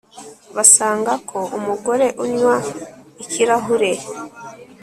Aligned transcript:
Basanga 0.55 1.11
ko 1.29 1.39
umugore 1.57 2.05
unywa 2.23 2.55
ikirahure 3.23 3.91